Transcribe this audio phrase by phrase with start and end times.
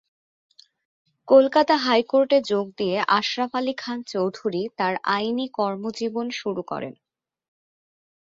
[1.27, 6.93] Kolkata high কোর্টে যোগ দিয়ে আশরাফ আলী খান চৌধুরী তার আইনি কর্মজীবন শুরু করেন।